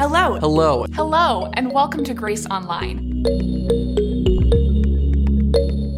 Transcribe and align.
Hello. 0.00 0.38
Hello. 0.38 0.86
Hello, 0.94 1.50
and 1.52 1.70
welcome 1.70 2.02
to 2.04 2.14
Grace 2.14 2.46
Online. 2.46 3.22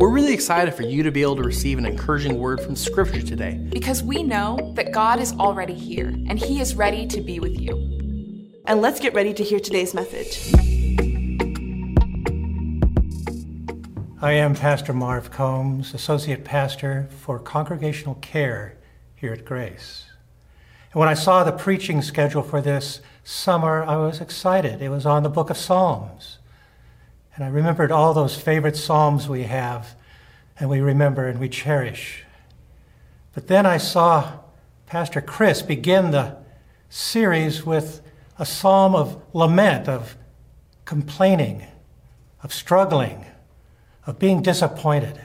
We're 0.00 0.10
really 0.10 0.34
excited 0.34 0.74
for 0.74 0.82
you 0.82 1.04
to 1.04 1.12
be 1.12 1.22
able 1.22 1.36
to 1.36 1.44
receive 1.44 1.78
an 1.78 1.86
encouraging 1.86 2.40
word 2.40 2.60
from 2.60 2.74
Scripture 2.74 3.22
today. 3.22 3.64
Because 3.70 4.02
we 4.02 4.24
know 4.24 4.72
that 4.74 4.90
God 4.90 5.20
is 5.20 5.32
already 5.34 5.74
here 5.74 6.08
and 6.08 6.36
He 6.36 6.60
is 6.60 6.74
ready 6.74 7.06
to 7.06 7.20
be 7.20 7.38
with 7.38 7.56
you. 7.60 8.50
And 8.66 8.82
let's 8.82 8.98
get 8.98 9.14
ready 9.14 9.32
to 9.34 9.44
hear 9.44 9.60
today's 9.60 9.94
message. 9.94 10.52
I 14.20 14.32
am 14.32 14.56
Pastor 14.56 14.92
Marv 14.92 15.30
Combs, 15.30 15.94
Associate 15.94 16.44
Pastor 16.44 17.08
for 17.20 17.38
Congregational 17.38 18.16
Care 18.16 18.78
here 19.14 19.32
at 19.32 19.44
Grace. 19.44 20.06
And 20.92 20.98
when 20.98 21.08
I 21.08 21.14
saw 21.14 21.44
the 21.44 21.52
preaching 21.52 22.02
schedule 22.02 22.42
for 22.42 22.60
this 22.60 23.00
summer, 23.24 23.82
I 23.84 23.96
was 23.96 24.20
excited. 24.20 24.82
It 24.82 24.88
was 24.88 25.06
on 25.06 25.22
the 25.22 25.28
book 25.28 25.50
of 25.50 25.56
Psalms. 25.56 26.38
And 27.34 27.44
I 27.44 27.48
remembered 27.48 27.90
all 27.90 28.12
those 28.14 28.36
favorite 28.36 28.76
Psalms 28.76 29.28
we 29.28 29.44
have, 29.44 29.94
and 30.58 30.68
we 30.68 30.80
remember 30.80 31.28
and 31.28 31.40
we 31.40 31.48
cherish. 31.48 32.24
But 33.34 33.46
then 33.46 33.64
I 33.64 33.78
saw 33.78 34.40
Pastor 34.86 35.20
Chris 35.20 35.62
begin 35.62 36.10
the 36.10 36.36
series 36.90 37.64
with 37.64 38.02
a 38.38 38.44
psalm 38.44 38.94
of 38.94 39.22
lament, 39.32 39.88
of 39.88 40.16
complaining, 40.84 41.66
of 42.42 42.52
struggling, 42.52 43.24
of 44.06 44.18
being 44.18 44.42
disappointed. 44.42 45.18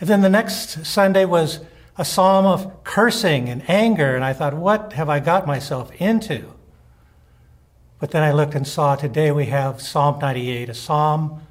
And 0.00 0.08
then 0.08 0.22
the 0.22 0.28
next 0.28 0.84
Sunday 0.84 1.24
was 1.24 1.60
a 1.96 2.04
psalm 2.04 2.46
of 2.46 2.82
cursing 2.82 3.48
and 3.48 3.62
anger, 3.68 4.16
and 4.16 4.24
I 4.24 4.32
thought, 4.32 4.54
what 4.54 4.94
have 4.94 5.08
I 5.08 5.20
got 5.20 5.46
myself 5.46 5.92
into? 6.00 6.51
But 8.02 8.10
then 8.10 8.24
I 8.24 8.32
looked 8.32 8.56
and 8.56 8.66
saw 8.66 8.96
today 8.96 9.30
we 9.30 9.46
have 9.46 9.80
Psalm 9.80 10.18
98, 10.18 10.68
a 10.68 10.74
psalm 10.74 11.42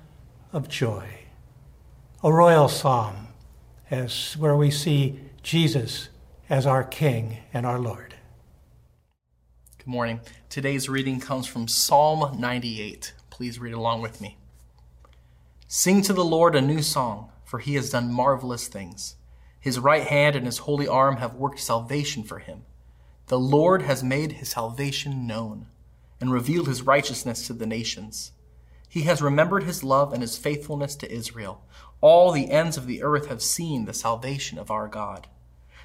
of 0.52 0.68
joy, 0.68 1.08
a 2.22 2.34
royal 2.34 2.68
psalm, 2.68 3.30
as 3.90 4.34
where 4.34 4.58
we 4.58 4.70
see 4.70 5.22
Jesus 5.44 6.10
as 6.50 6.66
our 6.68 6.84
King 6.84 7.38
and 7.54 7.66
our 7.66 7.80
Lord. 7.80 8.16
Good 9.78 9.88
morning. 9.88 10.20
Today's 10.50 10.90
reading 10.90 11.22
comes 11.22 11.48
from 11.48 11.70
Psalm 11.70 12.38
98. 12.38 13.14
Please 13.30 13.58
read 13.58 13.74
along 13.74 14.02
with 14.02 14.20
me. 14.20 14.38
Sing 15.70 16.02
to 16.02 16.12
the 16.12 16.26
Lord 16.26 16.54
a 16.54 16.60
new 16.60 16.82
song, 16.82 17.30
for 17.46 17.60
he 17.60 17.76
has 17.76 17.92
done 17.92 18.12
marvelous 18.12 18.68
things. 18.68 19.16
His 19.58 19.80
right 19.80 20.04
hand 20.04 20.36
and 20.36 20.46
his 20.46 20.58
holy 20.58 20.86
arm 20.86 21.16
have 21.16 21.34
worked 21.34 21.62
salvation 21.62 22.24
for 22.24 22.40
him. 22.40 22.64
The 23.28 23.40
Lord 23.40 23.84
has 23.84 24.04
made 24.04 24.34
his 24.34 24.50
salvation 24.50 25.26
known 25.26 25.68
and 26.22 26.32
revealed 26.32 26.68
his 26.68 26.84
righteousness 26.84 27.48
to 27.48 27.54
the 27.54 27.66
nations. 27.66 28.32
He 28.88 29.02
has 29.04 29.22
remembered 29.22 29.64
his 29.64 29.84
love 29.84 30.14
and 30.14 30.22
his 30.22 30.38
faithfulness 30.38 30.96
to 30.98 31.12
Israel. 31.12 31.66
All 32.00 32.32
the 32.32 32.50
ends 32.50 32.78
of 32.78 32.88
the 32.88 33.02
earth 33.04 33.28
have 33.28 33.42
seen 33.42 33.86
the 33.86 33.94
salvation 33.94 34.58
of 34.58 34.70
our 34.70 34.88
God. 34.88 35.28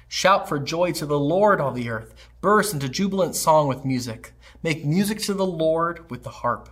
Shout 0.07 0.47
for 0.47 0.59
joy 0.59 0.93
to 0.93 1.05
the 1.05 1.19
Lord, 1.19 1.59
all 1.59 1.71
the 1.71 1.89
earth. 1.89 2.13
Burst 2.39 2.73
into 2.73 2.87
jubilant 2.87 3.35
song 3.35 3.67
with 3.67 3.83
music. 3.83 4.33
Make 4.63 4.85
music 4.85 5.19
to 5.23 5.33
the 5.33 5.45
Lord 5.45 6.09
with 6.09 6.23
the 6.23 6.29
harp, 6.29 6.69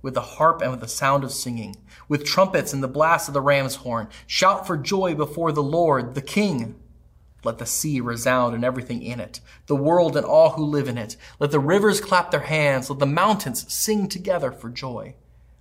with 0.00 0.14
the 0.14 0.20
harp 0.20 0.62
and 0.62 0.70
with 0.70 0.80
the 0.80 0.88
sound 0.88 1.24
of 1.24 1.32
singing, 1.32 1.76
with 2.08 2.24
trumpets 2.24 2.72
and 2.72 2.82
the 2.82 2.88
blast 2.88 3.28
of 3.28 3.34
the 3.34 3.40
ram's 3.40 3.76
horn. 3.76 4.08
Shout 4.26 4.66
for 4.66 4.76
joy 4.76 5.14
before 5.14 5.52
the 5.52 5.62
Lord, 5.62 6.14
the 6.14 6.22
King. 6.22 6.76
Let 7.44 7.58
the 7.58 7.66
sea 7.66 8.00
resound 8.00 8.54
and 8.54 8.64
everything 8.64 9.02
in 9.02 9.20
it, 9.20 9.40
the 9.66 9.76
world 9.76 10.16
and 10.16 10.26
all 10.26 10.50
who 10.50 10.64
live 10.64 10.88
in 10.88 10.98
it. 10.98 11.16
Let 11.38 11.50
the 11.50 11.60
rivers 11.60 12.00
clap 12.00 12.30
their 12.30 12.40
hands. 12.40 12.90
Let 12.90 12.98
the 12.98 13.06
mountains 13.06 13.72
sing 13.72 14.08
together 14.08 14.50
for 14.50 14.68
joy. 14.68 15.14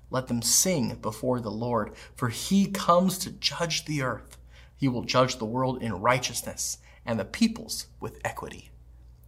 Let 0.10 0.28
them 0.28 0.42
sing 0.42 0.96
before 1.02 1.40
the 1.40 1.52
Lord, 1.52 1.92
for 2.16 2.30
he 2.30 2.68
comes 2.68 3.18
to 3.20 3.32
judge 3.32 3.86
the 3.86 4.02
earth. 4.02 4.38
He 4.76 4.88
will 4.88 5.04
judge 5.04 5.38
the 5.38 5.46
world 5.46 5.82
in 5.82 6.02
righteousness 6.02 6.78
and 7.06 7.20
the 7.20 7.26
peoples 7.26 7.88
with 8.00 8.20
equity. 8.24 8.70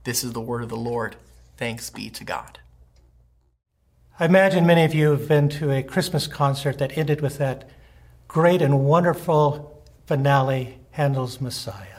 This 0.04 0.24
is 0.24 0.34
the 0.34 0.42
word 0.42 0.64
of 0.64 0.70
the 0.70 0.78
Lord. 0.78 1.18
Thanks 1.58 1.90
be 1.90 2.10
to 2.12 2.24
God. 2.24 2.60
I 4.20 4.26
imagine 4.26 4.66
many 4.66 4.84
of 4.84 4.94
you 4.94 5.12
have 5.12 5.28
been 5.28 5.50
to 5.50 5.72
a 5.72 5.84
Christmas 5.84 6.28
concert 6.28 6.78
that 6.80 6.98
ended 6.98 7.22
with 7.22 7.38
that 7.38 7.70
great 8.28 8.62
and 8.62 8.86
wonderful 8.86 9.84
finale, 10.06 10.80
Handel's 10.92 11.40
Messiah, 11.40 11.99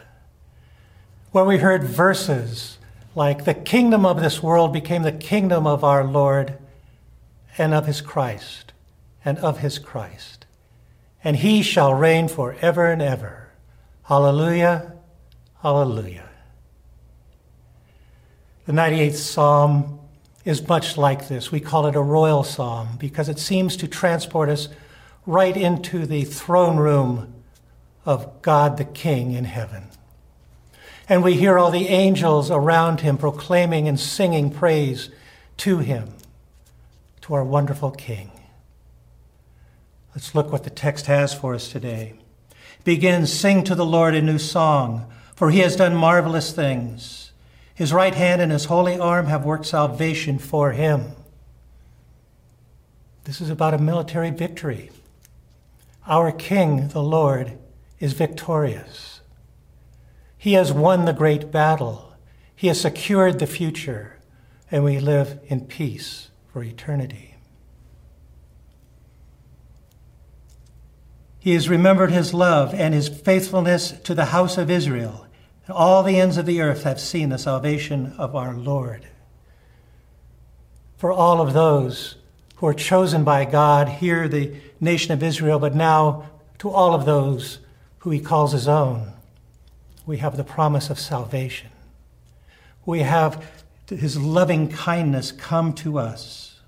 where 1.32 1.44
we 1.44 1.58
heard 1.58 1.84
verses 1.84 2.78
like, 3.14 3.44
The 3.44 3.54
kingdom 3.54 4.06
of 4.06 4.20
this 4.20 4.42
world 4.42 4.72
became 4.72 5.02
the 5.02 5.12
kingdom 5.12 5.66
of 5.66 5.84
our 5.84 6.04
Lord 6.04 6.58
and 7.58 7.74
of 7.74 7.86
his 7.86 8.00
Christ, 8.00 8.72
and 9.24 9.38
of 9.38 9.58
his 9.58 9.78
Christ. 9.78 10.46
And 11.22 11.36
he 11.36 11.62
shall 11.62 11.92
reign 11.92 12.28
forever 12.28 12.86
and 12.86 13.02
ever. 13.02 13.48
Hallelujah, 14.04 14.94
hallelujah. 15.62 16.28
The 18.66 18.72
98th 18.72 19.14
Psalm 19.14 20.00
is 20.44 20.66
much 20.66 20.96
like 20.96 21.28
this. 21.28 21.52
We 21.52 21.60
call 21.60 21.86
it 21.86 21.96
a 21.96 22.00
royal 22.00 22.44
psalm 22.44 22.96
because 22.98 23.28
it 23.28 23.38
seems 23.38 23.76
to 23.78 23.88
transport 23.88 24.48
us 24.48 24.68
right 25.26 25.56
into 25.56 26.06
the 26.06 26.24
throne 26.24 26.76
room 26.76 27.34
of 28.06 28.40
God 28.42 28.78
the 28.78 28.84
King 28.84 29.32
in 29.32 29.44
heaven. 29.44 29.88
And 31.10 31.24
we 31.24 31.34
hear 31.34 31.58
all 31.58 31.72
the 31.72 31.88
angels 31.88 32.52
around 32.52 33.00
him 33.00 33.18
proclaiming 33.18 33.88
and 33.88 33.98
singing 33.98 34.48
praise 34.48 35.10
to 35.56 35.78
him, 35.78 36.14
to 37.22 37.34
our 37.34 37.44
wonderful 37.44 37.90
King. 37.90 38.30
Let's 40.14 40.36
look 40.36 40.52
what 40.52 40.62
the 40.62 40.70
text 40.70 41.06
has 41.06 41.34
for 41.34 41.52
us 41.52 41.68
today. 41.68 42.14
It 42.78 42.84
begins, 42.84 43.32
Sing 43.32 43.64
to 43.64 43.74
the 43.74 43.84
Lord 43.84 44.14
a 44.14 44.22
new 44.22 44.38
song, 44.38 45.12
for 45.34 45.50
he 45.50 45.58
has 45.58 45.74
done 45.74 45.96
marvelous 45.96 46.52
things. 46.52 47.32
His 47.74 47.92
right 47.92 48.14
hand 48.14 48.40
and 48.40 48.52
his 48.52 48.66
holy 48.66 48.96
arm 48.96 49.26
have 49.26 49.44
worked 49.44 49.66
salvation 49.66 50.38
for 50.38 50.70
him. 50.70 51.06
This 53.24 53.40
is 53.40 53.50
about 53.50 53.74
a 53.74 53.78
military 53.78 54.30
victory. 54.30 54.92
Our 56.06 56.30
King, 56.30 56.86
the 56.90 57.02
Lord, 57.02 57.58
is 57.98 58.12
victorious. 58.12 59.09
He 60.40 60.54
has 60.54 60.72
won 60.72 61.04
the 61.04 61.12
great 61.12 61.52
battle. 61.52 62.14
He 62.56 62.66
has 62.66 62.80
secured 62.80 63.38
the 63.38 63.46
future, 63.46 64.18
and 64.72 64.82
we 64.82 64.98
live 64.98 65.38
in 65.46 65.66
peace 65.66 66.30
for 66.52 66.64
eternity. 66.64 67.36
He 71.38 71.52
has 71.52 71.68
remembered 71.68 72.10
his 72.10 72.34
love 72.34 72.74
and 72.74 72.92
his 72.92 73.08
faithfulness 73.08 73.92
to 74.00 74.16
the 74.16 74.26
house 74.26 74.58
of 74.58 74.68
Israel 74.68 75.26
all 75.70 76.02
the 76.02 76.18
ends 76.18 76.36
of 76.36 76.46
the 76.46 76.60
earth 76.60 76.84
have 76.84 77.00
seen 77.00 77.28
the 77.28 77.38
salvation 77.38 78.14
of 78.18 78.34
our 78.34 78.54
Lord. 78.54 79.06
For 80.96 81.12
all 81.12 81.40
of 81.40 81.52
those 81.52 82.16
who 82.56 82.66
are 82.66 82.74
chosen 82.74 83.24
by 83.24 83.44
God, 83.44 83.88
here 83.88 84.28
the 84.28 84.54
nation 84.80 85.12
of 85.12 85.22
Israel, 85.22 85.58
but 85.58 85.74
now 85.74 86.28
to 86.58 86.68
all 86.68 86.94
of 86.94 87.06
those 87.06 87.58
who 88.00 88.10
he 88.10 88.20
calls 88.20 88.52
his 88.52 88.68
own, 88.68 89.12
we 90.10 90.16
have 90.16 90.36
the 90.36 90.42
promise 90.42 90.90
of 90.90 90.98
salvation. 90.98 91.70
We 92.84 93.02
have 93.02 93.48
his 93.86 94.18
loving 94.18 94.68
kindness 94.68 95.30
come 95.30 95.72
to 95.74 96.00
us. 96.00 96.58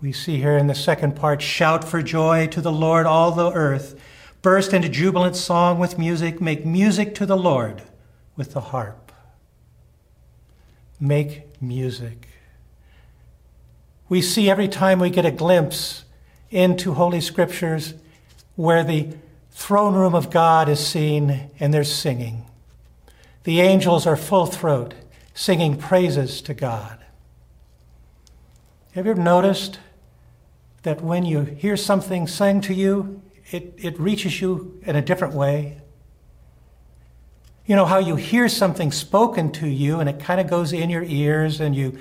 We 0.00 0.12
see 0.12 0.38
here 0.38 0.56
in 0.56 0.66
the 0.66 0.74
second 0.74 1.16
part 1.16 1.42
shout 1.42 1.84
for 1.84 2.00
joy 2.00 2.46
to 2.46 2.62
the 2.62 2.72
Lord, 2.72 3.04
all 3.04 3.32
the 3.32 3.52
earth 3.52 4.00
burst 4.40 4.72
into 4.72 4.88
jubilant 4.88 5.36
song 5.36 5.78
with 5.78 5.98
music, 5.98 6.40
make 6.40 6.64
music 6.64 7.14
to 7.16 7.26
the 7.26 7.36
Lord 7.36 7.82
with 8.34 8.54
the 8.54 8.62
harp. 8.62 9.12
Make 10.98 11.60
music. 11.60 12.28
We 14.08 14.22
see 14.22 14.48
every 14.48 14.68
time 14.68 14.98
we 14.98 15.10
get 15.10 15.26
a 15.26 15.30
glimpse 15.30 16.04
into 16.50 16.94
Holy 16.94 17.20
Scriptures 17.20 17.92
where 18.56 18.82
the 18.82 19.08
throne 19.50 19.94
room 19.94 20.14
of 20.14 20.30
God 20.30 20.68
is 20.68 20.84
seen 20.84 21.50
and 21.58 21.72
there's 21.72 21.92
singing. 21.92 22.46
The 23.44 23.60
angels 23.60 24.06
are 24.06 24.16
full 24.16 24.46
throat 24.46 24.94
singing 25.34 25.76
praises 25.76 26.42
to 26.42 26.54
God. 26.54 26.98
Have 28.92 29.06
you 29.06 29.12
ever 29.12 29.22
noticed 29.22 29.78
that 30.82 31.00
when 31.00 31.24
you 31.24 31.42
hear 31.42 31.76
something 31.76 32.26
sang 32.26 32.60
to 32.62 32.74
you, 32.74 33.22
it, 33.50 33.74
it 33.76 33.98
reaches 33.98 34.40
you 34.40 34.80
in 34.82 34.96
a 34.96 35.02
different 35.02 35.34
way. 35.34 35.80
You 37.66 37.76
know 37.76 37.84
how 37.84 37.98
you 37.98 38.16
hear 38.16 38.48
something 38.48 38.90
spoken 38.90 39.52
to 39.52 39.68
you 39.68 40.00
and 40.00 40.08
it 40.08 40.18
kind 40.18 40.40
of 40.40 40.48
goes 40.48 40.72
in 40.72 40.90
your 40.90 41.04
ears 41.04 41.60
and 41.60 41.74
you 41.76 41.98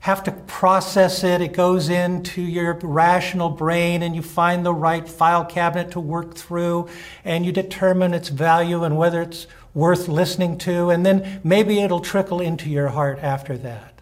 have 0.00 0.22
to 0.24 0.32
process 0.32 1.24
it. 1.24 1.40
It 1.40 1.52
goes 1.52 1.88
into 1.88 2.40
your 2.40 2.74
rational 2.74 3.48
brain 3.48 4.02
and 4.02 4.14
you 4.14 4.22
find 4.22 4.64
the 4.64 4.72
right 4.72 5.08
file 5.08 5.44
cabinet 5.44 5.90
to 5.92 6.00
work 6.00 6.34
through 6.34 6.88
and 7.24 7.44
you 7.44 7.52
determine 7.52 8.14
its 8.14 8.28
value 8.28 8.84
and 8.84 8.96
whether 8.96 9.22
it's 9.22 9.46
worth 9.74 10.06
listening 10.08 10.58
to. 10.58 10.90
And 10.90 11.04
then 11.04 11.40
maybe 11.42 11.80
it'll 11.80 12.00
trickle 12.00 12.40
into 12.40 12.70
your 12.70 12.88
heart 12.88 13.18
after 13.20 13.58
that. 13.58 14.00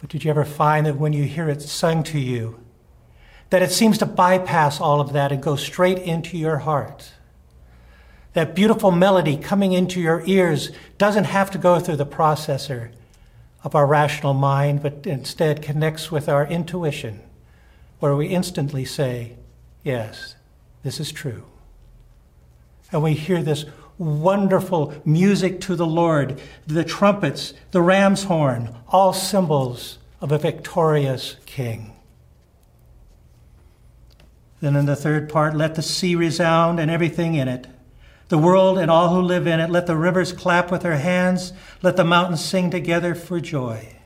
But 0.00 0.10
did 0.10 0.22
you 0.22 0.30
ever 0.30 0.44
find 0.44 0.86
that 0.86 0.96
when 0.96 1.12
you 1.12 1.24
hear 1.24 1.48
it 1.48 1.62
sung 1.62 2.02
to 2.04 2.18
you, 2.18 2.60
that 3.50 3.62
it 3.62 3.72
seems 3.72 3.98
to 3.98 4.06
bypass 4.06 4.80
all 4.80 5.00
of 5.00 5.12
that 5.14 5.32
and 5.32 5.42
go 5.42 5.56
straight 5.56 5.98
into 5.98 6.36
your 6.36 6.58
heart? 6.58 7.12
That 8.34 8.54
beautiful 8.54 8.90
melody 8.90 9.36
coming 9.36 9.72
into 9.72 10.00
your 10.00 10.22
ears 10.26 10.70
doesn't 10.98 11.24
have 11.24 11.50
to 11.52 11.58
go 11.58 11.80
through 11.80 11.96
the 11.96 12.06
processor 12.06 12.90
of 13.64 13.74
our 13.74 13.86
rational 13.86 14.34
mind, 14.34 14.82
but 14.82 15.06
instead 15.06 15.62
connects 15.62 16.10
with 16.10 16.28
our 16.28 16.46
intuition, 16.46 17.20
where 17.98 18.14
we 18.14 18.28
instantly 18.28 18.84
say, 18.84 19.34
Yes, 19.82 20.34
this 20.82 21.00
is 21.00 21.12
true. 21.12 21.44
And 22.92 23.02
we 23.02 23.14
hear 23.14 23.42
this 23.42 23.64
wonderful 23.98 24.94
music 25.04 25.60
to 25.62 25.74
the 25.76 25.86
Lord, 25.86 26.40
the 26.66 26.84
trumpets, 26.84 27.52
the 27.72 27.82
ram's 27.82 28.24
horn, 28.24 28.74
all 28.88 29.12
symbols 29.12 29.98
of 30.20 30.32
a 30.32 30.38
victorious 30.38 31.36
king. 31.46 31.92
Then 34.60 34.76
in 34.76 34.86
the 34.86 34.96
third 34.96 35.28
part, 35.28 35.56
let 35.56 35.74
the 35.74 35.82
sea 35.82 36.14
resound 36.14 36.80
and 36.80 36.90
everything 36.90 37.34
in 37.34 37.48
it. 37.48 37.66
The 38.28 38.38
world 38.38 38.78
and 38.78 38.90
all 38.90 39.14
who 39.14 39.22
live 39.22 39.46
in 39.46 39.58
it, 39.58 39.70
let 39.70 39.86
the 39.86 39.96
rivers 39.96 40.32
clap 40.32 40.70
with 40.70 40.82
their 40.82 40.98
hands, 40.98 41.52
let 41.82 41.96
the 41.96 42.04
mountains 42.04 42.44
sing 42.44 42.70
together 42.70 43.14
for 43.14 43.40
joy. 43.40 43.96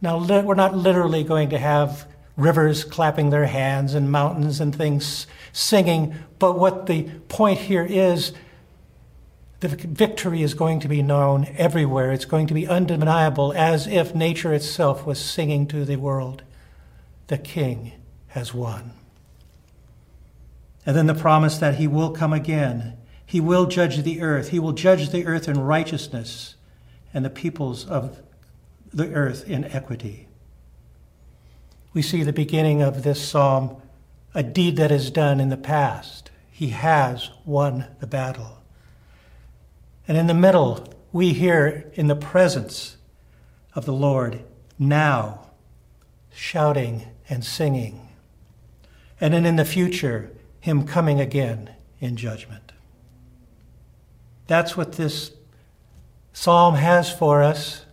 Now, 0.00 0.18
we're 0.18 0.54
not 0.54 0.76
literally 0.76 1.24
going 1.24 1.50
to 1.50 1.58
have 1.58 2.06
rivers 2.36 2.84
clapping 2.84 3.30
their 3.30 3.46
hands 3.46 3.94
and 3.94 4.10
mountains 4.10 4.60
and 4.60 4.74
things 4.74 5.26
singing, 5.52 6.14
but 6.38 6.58
what 6.58 6.86
the 6.86 7.04
point 7.28 7.58
here 7.58 7.84
is 7.84 8.32
the 9.60 9.68
victory 9.68 10.42
is 10.42 10.54
going 10.54 10.80
to 10.80 10.88
be 10.88 11.02
known 11.02 11.46
everywhere. 11.56 12.10
It's 12.10 12.24
going 12.24 12.48
to 12.48 12.54
be 12.54 12.66
undeniable, 12.66 13.52
as 13.52 13.86
if 13.86 14.14
nature 14.14 14.52
itself 14.52 15.06
was 15.06 15.20
singing 15.20 15.68
to 15.68 15.84
the 15.84 15.96
world, 15.96 16.42
The 17.28 17.38
King 17.38 17.92
has 18.28 18.52
won. 18.52 18.92
And 20.84 20.96
then 20.96 21.06
the 21.06 21.14
promise 21.14 21.58
that 21.58 21.76
he 21.76 21.86
will 21.86 22.10
come 22.10 22.32
again. 22.32 22.96
He 23.32 23.40
will 23.40 23.64
judge 23.64 24.02
the 24.02 24.20
earth. 24.20 24.50
He 24.50 24.58
will 24.58 24.74
judge 24.74 25.08
the 25.08 25.24
earth 25.24 25.48
in 25.48 25.58
righteousness 25.58 26.54
and 27.14 27.24
the 27.24 27.30
peoples 27.30 27.88
of 27.88 28.20
the 28.92 29.10
earth 29.14 29.48
in 29.48 29.64
equity. 29.64 30.28
We 31.94 32.02
see 32.02 32.24
the 32.24 32.34
beginning 32.34 32.82
of 32.82 33.04
this 33.04 33.26
psalm, 33.26 33.80
a 34.34 34.42
deed 34.42 34.76
that 34.76 34.90
is 34.90 35.10
done 35.10 35.40
in 35.40 35.48
the 35.48 35.56
past. 35.56 36.30
He 36.50 36.68
has 36.68 37.30
won 37.46 37.86
the 38.00 38.06
battle. 38.06 38.58
And 40.06 40.18
in 40.18 40.26
the 40.26 40.34
middle, 40.34 40.92
we 41.10 41.32
hear 41.32 41.90
in 41.94 42.08
the 42.08 42.14
presence 42.14 42.98
of 43.74 43.86
the 43.86 43.94
Lord 43.94 44.44
now 44.78 45.46
shouting 46.34 47.06
and 47.30 47.42
singing. 47.42 48.10
And 49.22 49.32
then 49.32 49.46
in 49.46 49.56
the 49.56 49.64
future, 49.64 50.32
Him 50.60 50.86
coming 50.86 51.18
again 51.18 51.70
in 51.98 52.16
judgment. 52.16 52.71
That's 54.52 54.76
what 54.76 54.92
this 54.92 55.30
psalm 56.34 56.74
has 56.74 57.10
for 57.10 57.42
us. 57.42 57.86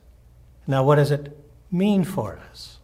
Now, 0.67 0.83
what 0.83 0.95
does 0.95 1.09
it 1.09 1.39
mean 1.71 2.03
for 2.03 2.37
us? 2.51 2.79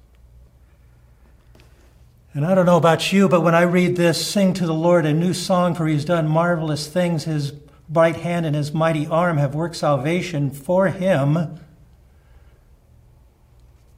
And 2.34 2.46
I 2.46 2.56
don't 2.56 2.66
know 2.66 2.78
about 2.78 3.12
you, 3.12 3.28
but 3.28 3.42
when 3.42 3.54
I 3.54 3.64
read 3.64 3.98
this, 3.98 4.26
sing 4.26 4.54
to 4.54 4.66
the 4.66 4.74
Lord 4.74 5.06
a 5.06 5.12
new 5.12 5.34
song, 5.34 5.76
for 5.76 5.88
he's 5.88 6.06
done 6.06 6.26
marvelous 6.26 6.88
things. 6.88 7.26
His 7.26 7.52
right 7.90 8.16
hand 8.16 8.46
and 8.46 8.56
his 8.56 8.74
mighty 8.74 9.08
arm 9.08 9.40
have 9.40 9.54
worked 9.54 9.76
salvation 9.76 10.52
for 10.52 10.88
him. 10.88 11.60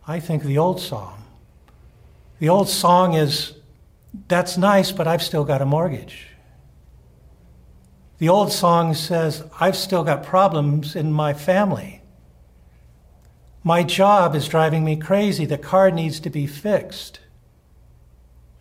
I 0.07 0.19
think 0.19 0.41
the 0.41 0.57
old 0.57 0.81
song. 0.81 1.23
The 2.39 2.49
old 2.49 2.67
song 2.67 3.13
is, 3.13 3.53
that's 4.27 4.57
nice, 4.57 4.91
but 4.91 5.07
I've 5.07 5.21
still 5.21 5.43
got 5.43 5.61
a 5.61 5.65
mortgage. 5.65 6.26
The 8.19 8.29
old 8.29 8.51
song 8.51 8.93
says, 8.95 9.43
I've 9.59 9.75
still 9.75 10.03
got 10.03 10.23
problems 10.23 10.95
in 10.95 11.11
my 11.11 11.33
family. 11.33 12.01
My 13.63 13.83
job 13.83 14.33
is 14.35 14.47
driving 14.47 14.83
me 14.83 14.95
crazy. 14.95 15.45
The 15.45 15.57
car 15.57 15.91
needs 15.91 16.19
to 16.21 16.29
be 16.29 16.47
fixed. 16.47 17.19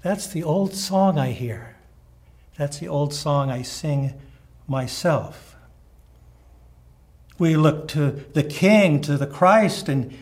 That's 0.02 0.26
the 0.26 0.42
old 0.42 0.74
song 0.74 1.18
I 1.18 1.32
hear. 1.32 1.76
That's 2.58 2.78
the 2.78 2.88
old 2.88 3.14
song 3.14 3.50
I 3.50 3.62
sing 3.62 4.14
myself. 4.66 5.56
We 7.38 7.56
look 7.56 7.88
to 7.88 8.24
the 8.32 8.42
King, 8.42 9.00
to 9.02 9.16
the 9.16 9.26
Christ, 9.26 9.88
and 9.88 10.16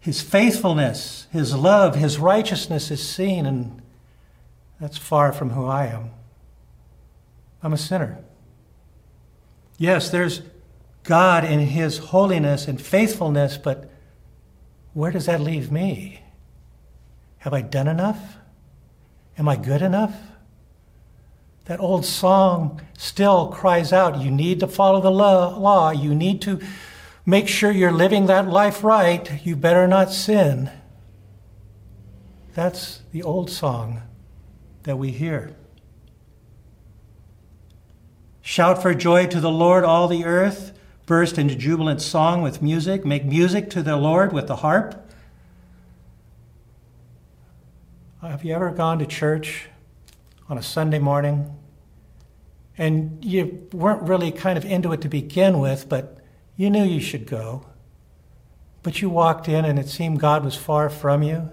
his 0.00 0.20
faithfulness, 0.20 1.26
his 1.32 1.54
love, 1.54 1.96
his 1.96 2.18
righteousness 2.18 2.90
is 2.90 3.06
seen, 3.06 3.46
and 3.46 3.82
that's 4.80 4.96
far 4.96 5.32
from 5.32 5.50
who 5.50 5.66
I 5.66 5.86
am. 5.86 6.10
I'm 7.62 7.72
a 7.72 7.78
sinner. 7.78 8.18
Yes, 9.80 10.10
there's 10.10 10.42
God 11.04 11.42
in 11.42 11.60
his 11.60 11.96
holiness 11.96 12.68
and 12.68 12.78
faithfulness, 12.78 13.56
but 13.56 13.90
where 14.92 15.10
does 15.10 15.24
that 15.24 15.40
leave 15.40 15.72
me? 15.72 16.22
Have 17.38 17.54
I 17.54 17.62
done 17.62 17.88
enough? 17.88 18.36
Am 19.38 19.48
I 19.48 19.56
good 19.56 19.80
enough? 19.80 20.14
That 21.64 21.80
old 21.80 22.04
song 22.04 22.82
still 22.98 23.48
cries 23.48 23.90
out 23.90 24.20
you 24.20 24.30
need 24.30 24.60
to 24.60 24.66
follow 24.66 25.00
the 25.00 25.10
law, 25.10 25.90
you 25.92 26.14
need 26.14 26.42
to 26.42 26.60
make 27.24 27.48
sure 27.48 27.70
you're 27.70 27.90
living 27.90 28.26
that 28.26 28.48
life 28.48 28.84
right, 28.84 29.42
you 29.46 29.56
better 29.56 29.88
not 29.88 30.12
sin. 30.12 30.70
That's 32.52 33.00
the 33.12 33.22
old 33.22 33.50
song 33.50 34.02
that 34.82 34.98
we 34.98 35.10
hear. 35.10 35.56
Shout 38.42 38.80
for 38.82 38.94
joy 38.94 39.26
to 39.26 39.40
the 39.40 39.50
Lord, 39.50 39.84
all 39.84 40.08
the 40.08 40.24
earth. 40.24 40.72
Burst 41.06 41.38
into 41.38 41.54
jubilant 41.54 42.00
song 42.00 42.42
with 42.42 42.62
music. 42.62 43.04
Make 43.04 43.24
music 43.24 43.68
to 43.70 43.82
the 43.82 43.96
Lord 43.96 44.32
with 44.32 44.46
the 44.46 44.56
harp. 44.56 45.10
Have 48.22 48.44
you 48.44 48.54
ever 48.54 48.70
gone 48.70 48.98
to 48.98 49.06
church 49.06 49.66
on 50.48 50.58
a 50.58 50.62
Sunday 50.62 50.98
morning 50.98 51.56
and 52.76 53.22
you 53.24 53.68
weren't 53.72 54.02
really 54.02 54.32
kind 54.32 54.56
of 54.56 54.64
into 54.64 54.92
it 54.92 55.02
to 55.02 55.08
begin 55.08 55.58
with, 55.58 55.88
but 55.88 56.18
you 56.56 56.70
knew 56.70 56.84
you 56.84 57.00
should 57.00 57.26
go. 57.26 57.66
But 58.82 59.02
you 59.02 59.10
walked 59.10 59.48
in 59.48 59.64
and 59.66 59.78
it 59.78 59.88
seemed 59.88 60.18
God 60.18 60.44
was 60.44 60.56
far 60.56 60.88
from 60.88 61.22
you. 61.22 61.50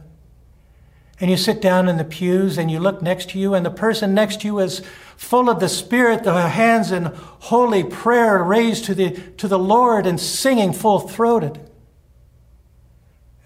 And 1.20 1.32
you 1.32 1.38
sit 1.38 1.62
down 1.62 1.90
in 1.90 1.98
the 1.98 2.04
pews 2.04 2.58
and 2.58 2.70
you 2.70 2.80
look 2.80 3.02
next 3.02 3.32
to 3.32 3.40
you, 3.40 3.54
and 3.54 3.66
the 3.66 3.72
person 3.72 4.14
next 4.14 4.42
to 4.42 4.48
you 4.48 4.60
is 4.60 4.82
full 5.16 5.50
of 5.50 5.60
the 5.60 5.70
Spirit, 5.70 6.24
the 6.24 6.50
hands 6.50 6.92
in 6.92 7.06
holy 7.06 7.84
prayer 7.84 8.44
raised 8.44 8.86
to 8.86 8.94
the, 8.94 9.12
to 9.38 9.48
the 9.48 9.58
Lord 9.58 10.06
and 10.06 10.20
singing 10.20 10.74
full 10.74 11.00
throated. 11.00 11.60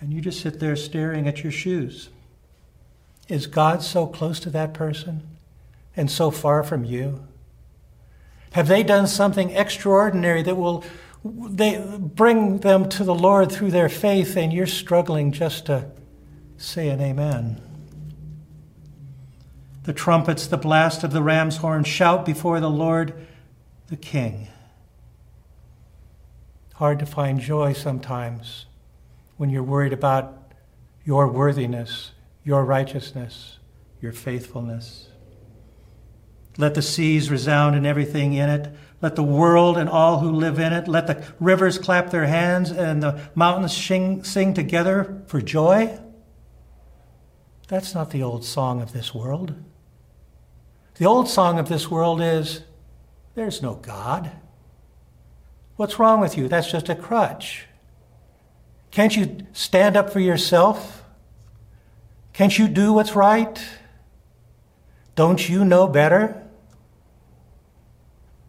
And 0.01 0.11
you 0.11 0.19
just 0.19 0.41
sit 0.41 0.59
there 0.59 0.75
staring 0.75 1.27
at 1.27 1.43
your 1.43 1.51
shoes. 1.51 2.09
Is 3.29 3.47
God 3.47 3.81
so 3.81 4.07
close 4.07 4.39
to 4.41 4.49
that 4.49 4.73
person 4.73 5.21
and 5.95 6.11
so 6.11 6.31
far 6.31 6.63
from 6.63 6.83
you? 6.83 7.25
Have 8.51 8.67
they 8.67 8.83
done 8.83 9.07
something 9.07 9.51
extraordinary 9.51 10.43
that 10.43 10.55
will 10.55 10.83
they 11.23 11.81
bring 11.97 12.57
them 12.59 12.89
to 12.89 13.03
the 13.03 13.13
Lord 13.13 13.51
through 13.51 13.71
their 13.71 13.89
faith 13.89 14.35
and 14.35 14.51
you're 14.51 14.67
struggling 14.67 15.31
just 15.31 15.67
to 15.67 15.89
say 16.63 16.89
an 16.89 17.01
amen? 17.01 17.61
The 19.83 19.93
trumpets, 19.93 20.45
the 20.47 20.57
blast 20.57 21.03
of 21.03 21.11
the 21.11 21.23
ram's 21.23 21.57
horn 21.57 21.83
shout 21.83 22.25
before 22.25 22.59
the 22.59 22.69
Lord, 22.69 23.27
the 23.87 23.97
King. 23.97 24.47
Hard 26.75 26.99
to 26.99 27.05
find 27.05 27.39
joy 27.39 27.73
sometimes 27.73 28.65
when 29.37 29.49
you're 29.49 29.63
worried 29.63 29.93
about 29.93 30.53
your 31.03 31.27
worthiness, 31.27 32.11
your 32.43 32.63
righteousness, 32.63 33.57
your 33.99 34.11
faithfulness. 34.11 35.07
Let 36.57 36.75
the 36.75 36.81
seas 36.81 37.31
resound 37.31 37.75
and 37.75 37.87
everything 37.87 38.33
in 38.33 38.49
it. 38.49 38.75
Let 39.01 39.15
the 39.15 39.23
world 39.23 39.77
and 39.77 39.89
all 39.89 40.19
who 40.19 40.31
live 40.31 40.59
in 40.59 40.73
it. 40.73 40.87
Let 40.87 41.07
the 41.07 41.23
rivers 41.39 41.79
clap 41.79 42.11
their 42.11 42.27
hands 42.27 42.71
and 42.71 43.01
the 43.01 43.19
mountains 43.33 43.75
sing, 43.75 44.23
sing 44.23 44.53
together 44.53 45.23
for 45.27 45.41
joy. 45.41 45.97
That's 47.71 47.95
not 47.95 48.09
the 48.09 48.21
old 48.21 48.43
song 48.43 48.81
of 48.81 48.91
this 48.91 49.15
world. 49.15 49.53
The 50.95 51.05
old 51.05 51.29
song 51.29 51.57
of 51.57 51.69
this 51.69 51.89
world 51.89 52.21
is 52.21 52.63
there's 53.33 53.61
no 53.61 53.75
God. 53.75 54.29
What's 55.77 55.97
wrong 55.97 56.19
with 56.19 56.37
you? 56.37 56.49
That's 56.49 56.69
just 56.69 56.89
a 56.89 56.95
crutch. 56.95 57.67
Can't 58.91 59.15
you 59.15 59.47
stand 59.53 59.95
up 59.95 60.09
for 60.09 60.19
yourself? 60.19 61.05
Can't 62.33 62.59
you 62.59 62.67
do 62.67 62.91
what's 62.91 63.15
right? 63.15 63.65
Don't 65.15 65.47
you 65.47 65.63
know 65.63 65.87
better? 65.87 66.43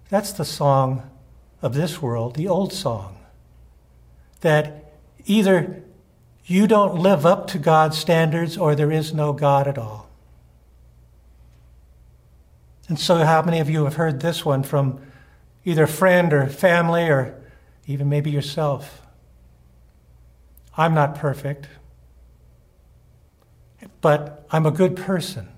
That's 0.08 0.32
the 0.32 0.44
song 0.44 1.08
of 1.62 1.74
this 1.74 2.02
world, 2.02 2.34
the 2.34 2.48
old 2.48 2.72
song. 2.72 3.18
That 4.40 4.94
either 5.26 5.84
you 6.44 6.66
don't 6.66 6.96
live 6.96 7.24
up 7.24 7.46
to 7.48 7.58
God's 7.58 7.96
standards, 7.98 8.56
or 8.58 8.74
there 8.74 8.90
is 8.90 9.14
no 9.14 9.32
God 9.32 9.68
at 9.68 9.78
all. 9.78 10.08
And 12.88 12.98
so, 12.98 13.24
how 13.24 13.42
many 13.42 13.60
of 13.60 13.70
you 13.70 13.84
have 13.84 13.94
heard 13.94 14.20
this 14.20 14.44
one 14.44 14.62
from 14.62 15.00
either 15.64 15.86
friend 15.86 16.32
or 16.32 16.46
family 16.48 17.08
or 17.08 17.40
even 17.86 18.08
maybe 18.08 18.30
yourself? 18.30 19.02
I'm 20.76 20.94
not 20.94 21.14
perfect, 21.14 21.68
but 24.00 24.46
I'm 24.50 24.66
a 24.66 24.70
good 24.70 24.96
person. 24.96 25.48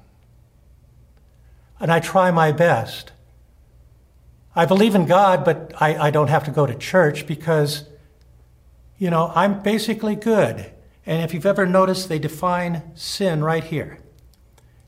And 1.80 1.90
I 1.90 2.00
try 2.00 2.30
my 2.30 2.52
best. 2.52 3.12
I 4.54 4.66
believe 4.66 4.94
in 4.94 5.06
God, 5.06 5.44
but 5.44 5.72
I, 5.80 6.06
I 6.06 6.10
don't 6.10 6.28
have 6.28 6.44
to 6.44 6.50
go 6.50 6.66
to 6.66 6.74
church 6.74 7.26
because, 7.26 7.84
you 8.98 9.10
know, 9.10 9.32
I'm 9.34 9.62
basically 9.62 10.14
good. 10.14 10.70
And 11.06 11.22
if 11.22 11.34
you've 11.34 11.46
ever 11.46 11.66
noticed, 11.66 12.08
they 12.08 12.18
define 12.18 12.92
sin 12.94 13.44
right 13.44 13.64
here 13.64 13.98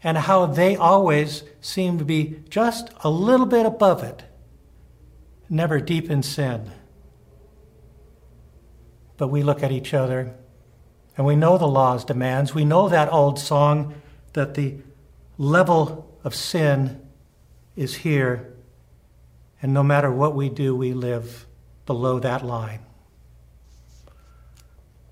and 0.03 0.17
how 0.17 0.47
they 0.47 0.77
always 0.77 1.43
seem 1.61 1.99
to 1.99 2.05
be 2.05 2.43
just 2.49 2.91
a 3.03 3.11
little 3.11 3.45
bit 3.45 3.67
above 3.67 4.05
it, 4.05 4.23
never 5.49 5.81
deep 5.81 6.09
in 6.11 6.23
sin. 6.23 6.71
But 9.17 9.29
we 9.29 9.43
look 9.43 9.65
at 9.65 9.73
each 9.73 9.93
other 9.93 10.35
and 11.17 11.27
we 11.27 11.35
know 11.35 11.59
the 11.59 11.67
law's 11.67 12.05
demands. 12.05 12.55
We 12.55 12.65
know 12.65 12.89
that 12.89 13.13
old 13.13 13.39
song 13.39 13.95
that 14.35 14.55
the 14.55 14.77
level 15.39 16.19
of 16.23 16.35
sin 16.35 17.01
is 17.75 17.97
here, 17.97 18.55
and 19.61 19.75
no 19.75 19.83
matter 19.83 20.11
what 20.11 20.37
we 20.37 20.49
do, 20.49 20.77
we 20.77 20.93
live 20.93 21.47
below 21.85 22.21
that 22.21 22.45
line. 22.45 22.86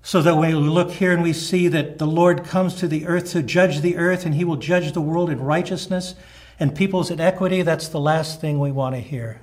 So 0.05 0.21
that 0.21 0.35
when 0.35 0.55
we 0.55 0.69
look 0.69 0.91
here 0.91 1.13
and 1.13 1.23
we 1.23 1.33
see 1.33 1.67
that 1.67 1.97
the 1.97 2.05
Lord 2.05 2.43
comes 2.43 2.75
to 2.75 2.87
the 2.87 3.07
earth 3.07 3.31
to 3.31 3.41
judge 3.41 3.81
the 3.81 3.97
earth 3.97 4.23
and 4.23 4.35
he 4.35 4.45
will 4.45 4.55
judge 4.55 4.91
the 4.91 5.01
world 5.01 5.31
in 5.31 5.39
righteousness 5.39 6.13
and 6.59 6.75
peoples 6.75 7.09
in 7.09 7.19
equity, 7.19 7.63
that's 7.63 7.87
the 7.87 7.99
last 7.99 8.39
thing 8.39 8.59
we 8.59 8.71
want 8.71 8.93
to 8.93 9.01
hear. 9.01 9.41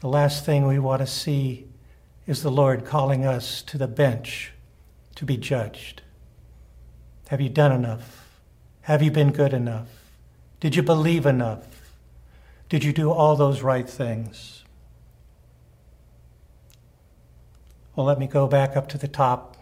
The 0.00 0.08
last 0.08 0.46
thing 0.46 0.66
we 0.66 0.78
want 0.78 1.00
to 1.02 1.06
see 1.06 1.66
is 2.26 2.42
the 2.42 2.50
Lord 2.50 2.86
calling 2.86 3.26
us 3.26 3.60
to 3.64 3.76
the 3.76 3.86
bench 3.86 4.52
to 5.16 5.26
be 5.26 5.36
judged. 5.36 6.00
Have 7.28 7.42
you 7.42 7.50
done 7.50 7.70
enough? 7.70 8.30
Have 8.80 9.02
you 9.02 9.10
been 9.10 9.30
good 9.30 9.52
enough? 9.52 9.88
Did 10.58 10.74
you 10.74 10.82
believe 10.82 11.26
enough? 11.26 11.82
Did 12.70 12.82
you 12.82 12.94
do 12.94 13.10
all 13.10 13.36
those 13.36 13.60
right 13.60 13.86
things? 13.86 14.57
Well, 17.98 18.06
let 18.06 18.20
me 18.20 18.28
go 18.28 18.46
back 18.46 18.76
up 18.76 18.86
to 18.90 18.96
the 18.96 19.08
top 19.08 19.56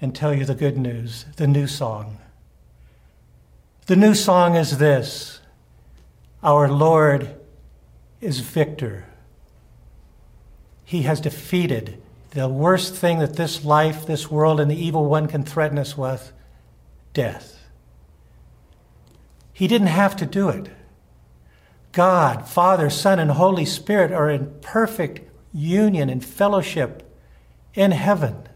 and 0.00 0.14
tell 0.14 0.32
you 0.32 0.44
the 0.44 0.54
good 0.54 0.78
news, 0.78 1.24
the 1.38 1.48
new 1.48 1.66
song. 1.66 2.18
The 3.86 3.96
new 3.96 4.14
song 4.14 4.54
is 4.54 4.78
this 4.78 5.40
Our 6.40 6.68
Lord 6.68 7.34
is 8.20 8.38
victor. 8.38 9.06
He 10.84 11.02
has 11.02 11.20
defeated 11.20 12.00
the 12.30 12.46
worst 12.46 12.94
thing 12.94 13.18
that 13.18 13.34
this 13.34 13.64
life, 13.64 14.06
this 14.06 14.30
world, 14.30 14.60
and 14.60 14.70
the 14.70 14.80
evil 14.80 15.04
one 15.04 15.26
can 15.26 15.42
threaten 15.42 15.78
us 15.78 15.98
with 15.98 16.30
death. 17.12 17.58
He 19.52 19.66
didn't 19.66 19.88
have 19.88 20.14
to 20.14 20.26
do 20.26 20.48
it. 20.48 20.70
God, 21.90 22.48
Father, 22.48 22.88
Son, 22.88 23.18
and 23.18 23.32
Holy 23.32 23.64
Spirit 23.64 24.12
are 24.12 24.30
in 24.30 24.54
perfect 24.60 25.29
union 25.52 26.08
and 26.08 26.24
fellowship 26.24 27.02
in 27.74 27.90
heaven 27.92 28.48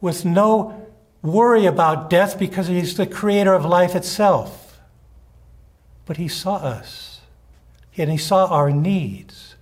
with 0.00 0.24
no 0.24 0.86
worry 1.22 1.64
about 1.64 2.10
death 2.10 2.38
because 2.38 2.66
he's 2.66 2.96
the 2.96 3.06
creator 3.06 3.54
of 3.54 3.64
life 3.64 3.94
itself. 3.94 4.80
But 6.04 6.18
he 6.18 6.28
saw 6.28 6.56
us 6.56 7.22
and 7.96 8.10
he 8.10 8.18
saw 8.18 8.46
our 8.46 8.70
needs 8.70 9.54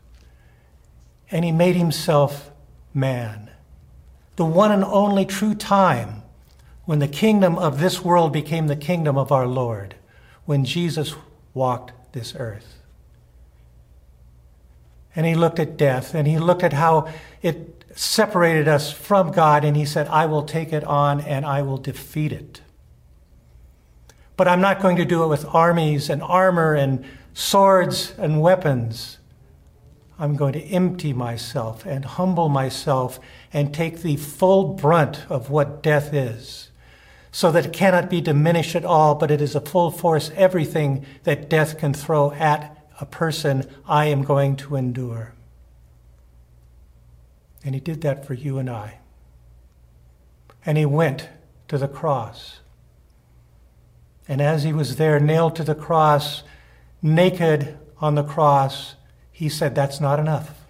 and 1.31 1.45
he 1.45 1.52
made 1.52 1.76
himself 1.76 2.50
man. 2.92 3.50
The 4.37 4.45
one 4.45 4.73
and 4.73 4.85
only 4.85 5.25
true 5.25 5.54
time 5.54 6.23
when 6.85 6.99
the 6.99 7.09
kingdom 7.09 7.57
of 7.57 7.78
this 7.78 8.02
world 8.02 8.33
became 8.33 8.66
the 8.66 8.76
kingdom 8.76 9.16
of 9.16 9.31
our 9.31 9.47
Lord, 9.47 9.95
when 10.45 10.64
Jesus 10.64 11.14
walked 11.54 11.92
this 12.12 12.35
earth. 12.37 12.81
And 15.14 15.26
he 15.26 15.35
looked 15.35 15.59
at 15.59 15.76
death 15.76 16.14
and 16.14 16.26
he 16.26 16.38
looked 16.38 16.62
at 16.62 16.73
how 16.73 17.09
it 17.42 17.85
separated 17.95 18.69
us 18.69 18.90
from 18.90 19.31
God 19.33 19.64
and 19.64 19.76
he 19.76 19.85
said, 19.85 20.09
I 20.09 20.26
will 20.26 20.45
take 20.45 20.73
it 20.73 20.85
on 20.85 21.21
and 21.21 21.45
I 21.45 21.62
will 21.62 21.76
defeat 21.76 22.33
it. 22.33 22.62
But 24.37 24.49
I'm 24.49 24.62
not 24.62 24.81
going 24.81 24.97
to 24.97 25.04
do 25.04 25.23
it 25.23 25.28
with 25.28 25.45
armies 25.54 26.09
and 26.09 26.23
armor 26.23 26.75
and 26.75 27.04
swords 27.35 28.14
and 28.16 28.40
weapons. 28.40 29.19
I'm 30.19 30.37
going 30.37 30.52
to 30.54 30.62
empty 30.62 31.12
myself 31.12 31.85
and 31.85 32.04
humble 32.04 32.49
myself 32.49 33.19
and 33.52 33.75
take 33.75 34.02
the 34.02 34.16
full 34.16 34.75
brunt 34.75 35.26
of 35.28 35.50
what 35.50 35.83
death 35.83 36.14
is, 36.14 36.71
so 37.31 37.50
that 37.50 37.66
it 37.66 37.73
cannot 37.73 38.09
be 38.09 38.21
diminished 38.21 38.75
at 38.75 38.85
all, 38.85 39.14
but 39.14 39.31
it 39.31 39.40
is 39.40 39.54
a 39.54 39.61
full 39.61 39.90
force, 39.90 40.31
everything 40.37 41.04
that 41.25 41.49
death 41.49 41.78
can 41.78 41.92
throw 41.92 42.33
at 42.33 42.81
a 43.02 43.06
person 43.06 43.68
I 43.85 44.04
am 44.06 44.23
going 44.23 44.54
to 44.54 44.76
endure. 44.76 45.35
And 47.64 47.75
he 47.75 47.80
did 47.80 48.00
that 48.02 48.25
for 48.25 48.32
you 48.32 48.59
and 48.59 48.71
I. 48.71 49.00
And 50.64 50.78
he 50.78 50.87
went 50.87 51.28
to 51.66 51.78
the 51.78 51.88
cross. 51.88 52.61
And 54.28 54.40
as 54.40 54.62
he 54.62 54.73
was 54.73 54.97
there, 54.97 55.18
nailed 55.18 55.56
to 55.56 55.64
the 55.64 55.75
cross, 55.75 56.44
naked 57.02 57.76
on 57.99 58.14
the 58.14 58.23
cross, 58.23 58.94
he 59.32 59.49
said, 59.49 59.75
That's 59.75 60.00
not 60.00 60.21
enough. 60.21 60.64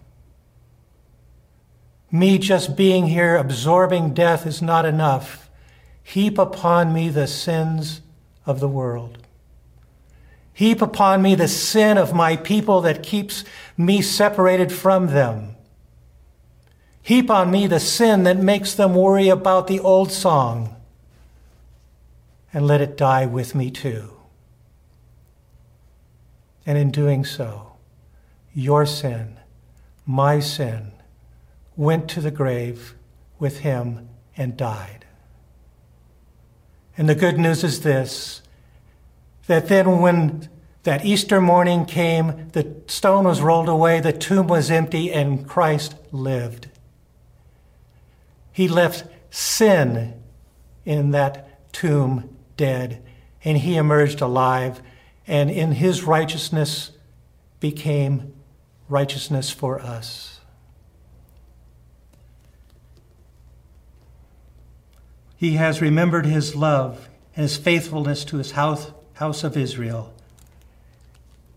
Me 2.10 2.38
just 2.38 2.76
being 2.76 3.08
here, 3.08 3.36
absorbing 3.36 4.14
death, 4.14 4.46
is 4.46 4.62
not 4.62 4.86
enough. 4.86 5.50
Heap 6.02 6.38
upon 6.38 6.94
me 6.94 7.10
the 7.10 7.26
sins 7.26 8.00
of 8.46 8.58
the 8.58 8.68
world. 8.68 9.21
Heap 10.54 10.82
upon 10.82 11.22
me 11.22 11.34
the 11.34 11.48
sin 11.48 11.96
of 11.96 12.14
my 12.14 12.36
people 12.36 12.80
that 12.82 13.02
keeps 13.02 13.44
me 13.76 14.02
separated 14.02 14.70
from 14.70 15.08
them. 15.08 15.56
Heap 17.02 17.30
on 17.30 17.50
me 17.50 17.66
the 17.66 17.80
sin 17.80 18.22
that 18.24 18.36
makes 18.36 18.74
them 18.74 18.94
worry 18.94 19.28
about 19.28 19.66
the 19.66 19.80
old 19.80 20.12
song. 20.12 20.76
And 22.52 22.66
let 22.66 22.80
it 22.80 22.96
die 22.96 23.26
with 23.26 23.54
me 23.54 23.70
too. 23.70 24.10
And 26.66 26.78
in 26.78 26.90
doing 26.90 27.24
so, 27.24 27.72
your 28.54 28.86
sin, 28.86 29.40
my 30.06 30.38
sin, 30.38 30.92
went 31.76 32.08
to 32.10 32.20
the 32.20 32.30
grave 32.30 32.94
with 33.38 33.60
him 33.60 34.08
and 34.36 34.56
died. 34.56 35.06
And 36.96 37.08
the 37.08 37.14
good 37.14 37.38
news 37.38 37.64
is 37.64 37.80
this 37.80 38.41
that 39.52 39.68
then 39.68 40.00
when 40.00 40.48
that 40.84 41.04
Easter 41.04 41.38
morning 41.38 41.84
came, 41.84 42.48
the 42.52 42.74
stone 42.86 43.26
was 43.26 43.42
rolled 43.42 43.68
away, 43.68 44.00
the 44.00 44.10
tomb 44.10 44.46
was 44.46 44.70
empty, 44.70 45.12
and 45.12 45.46
Christ 45.46 45.94
lived. 46.10 46.70
He 48.50 48.66
left 48.66 49.04
sin 49.28 50.14
in 50.86 51.10
that 51.10 51.70
tomb 51.70 52.34
dead, 52.56 53.04
and 53.44 53.58
he 53.58 53.76
emerged 53.76 54.22
alive, 54.22 54.80
and 55.26 55.50
in 55.50 55.72
his 55.72 56.02
righteousness 56.02 56.92
became 57.60 58.32
righteousness 58.88 59.50
for 59.50 59.80
us. 59.80 60.40
He 65.36 65.56
has 65.56 65.82
remembered 65.82 66.24
his 66.24 66.56
love 66.56 67.10
and 67.36 67.42
his 67.42 67.58
faithfulness 67.58 68.24
to 68.24 68.38
his 68.38 68.52
house 68.52 68.92
house 69.22 69.44
of 69.44 69.56
Israel. 69.56 70.12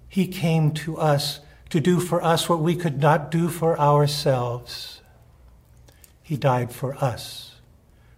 He 0.08 0.28
came 0.28 0.72
to 0.86 0.98
us 0.98 1.40
to 1.72 1.80
do 1.80 2.00
for 2.00 2.24
us 2.24 2.48
what 2.48 2.60
we 2.60 2.76
could 2.76 3.02
not 3.02 3.32
do 3.32 3.50
for 3.50 3.80
ourselves. 3.80 5.02
He 6.22 6.38
died 6.38 6.72
for 6.72 6.94
us, 7.04 7.56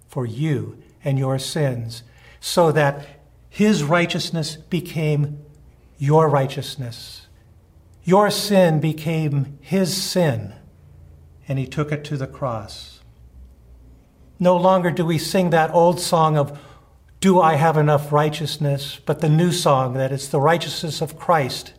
for 0.10 0.25
you 0.25 0.84
and 1.01 1.18
your 1.18 1.39
sins, 1.39 2.04
so 2.42 2.74
that 2.74 3.22
his 3.50 3.86
righteousness 3.86 4.58
became 4.58 5.39
your 5.98 6.27
righteousness. 6.27 7.27
Your 8.04 8.30
sin 8.30 8.82
became 8.82 9.58
his 9.62 9.96
sin, 9.96 10.56
and 11.48 11.58
he 11.58 11.66
took 11.66 11.94
it 11.94 12.04
to 12.04 12.18
the 12.18 12.27
cross. 12.27 13.00
No 14.39 14.58
longer 14.58 14.92
do 14.92 15.06
we 15.06 15.18
sing 15.18 15.51
that 15.51 15.74
old 15.74 16.01
song 16.01 16.36
of 16.36 16.60
do 17.20 17.42
I 17.42 17.56
have 17.56 17.78
enough 17.78 18.12
righteousness? 18.12 19.00
But 19.06 19.22
the 19.22 19.30
new 19.30 19.52
song 19.52 19.94
that 19.94 20.12
it's 20.12 20.28
the 20.28 20.40
righteousness 20.40 21.02
of 21.02 21.18
Christ 21.18 21.74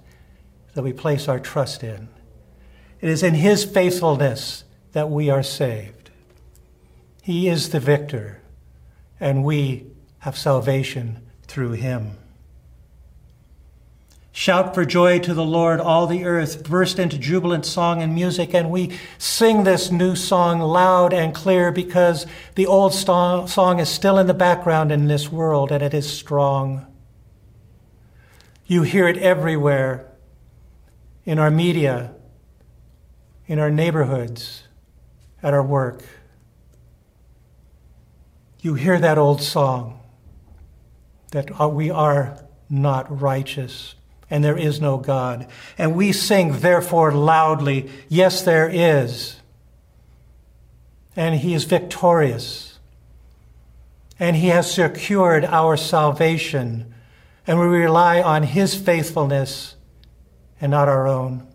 that 0.75 0.83
we 0.83 0.92
place 0.92 1.28
our 1.28 1.40
trust 1.40 1.83
in. 1.83 2.09
It 3.00 3.09
is 3.09 3.23
in 3.23 3.35
His 3.35 3.64
faithfulness 3.64 4.64
that 4.92 5.11
we 5.11 5.30
are 5.30 5.42
saved. 5.42 6.11
He 7.23 7.49
is 7.49 7.71
the 7.71 7.80
victor, 7.80 8.40
and 9.21 9.45
we 9.45 9.87
have 10.21 10.37
salvation 10.37 11.21
through 11.42 11.73
him. 11.73 12.16
Shout 14.38 14.73
for 14.73 14.85
joy 14.85 15.18
to 15.18 15.35
the 15.35 15.45
Lord, 15.45 15.80
all 15.80 16.07
the 16.07 16.25
earth. 16.25 16.62
Burst 16.62 17.00
into 17.00 17.18
jubilant 17.18 17.66
song 17.66 18.02
and 18.02 18.14
music. 18.14 18.54
And 18.54 18.71
we 18.71 18.97
sing 19.18 19.64
this 19.64 19.90
new 19.90 20.14
song 20.14 20.61
loud 20.61 21.12
and 21.12 21.35
clear 21.35 21.73
because 21.73 22.25
the 22.54 22.64
old 22.64 22.95
song 22.95 23.80
is 23.80 23.88
still 23.88 24.16
in 24.16 24.28
the 24.28 24.35
background 24.35 24.92
in 24.92 25.09
this 25.09 25.33
world 25.33 25.73
and 25.73 25.83
it 25.83 25.92
is 25.92 26.09
strong. 26.09 26.87
You 28.64 28.83
hear 28.83 29.09
it 29.09 29.16
everywhere 29.16 30.09
in 31.25 31.40
our 31.40 31.50
media, 31.50 32.14
in 33.49 33.59
our 33.59 33.73
neighborhoods, 33.73 34.68
at 35.42 35.52
our 35.52 35.64
work. 35.64 36.04
You 38.61 38.75
hear 38.75 39.00
that 39.00 39.18
old 39.18 39.42
song 39.42 39.99
that 41.33 41.61
uh, 41.61 41.68
we 41.68 41.90
are 41.90 42.38
not 42.71 43.21
righteous 43.21 43.97
and 44.30 44.44
there 44.44 44.58
is 44.58 44.80
no 44.80 44.99
God. 44.99 45.47
And 45.76 45.94
we 45.94 46.12
sing, 46.12 46.61
therefore, 46.61 47.12
loudly, 47.12 47.90
Yes, 48.08 48.42
there 48.42 48.68
is. 48.68 49.37
And 51.16 51.37
He 51.37 51.54
is 51.54 51.64
victorious. 51.64 52.78
And 54.18 54.37
He 54.37 54.49
has 54.49 54.70
secured 54.70 55.44
our 55.44 55.76
salvation. 55.76 56.92
And 57.47 57.58
we 57.58 57.66
rely 57.66 58.20
on 58.20 58.42
His 58.42 58.75
faithfulness 58.75 59.76
and 60.61 60.70
not 60.70 60.88
our 60.88 61.06
own. 61.06 61.47